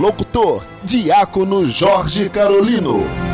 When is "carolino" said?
2.28-3.31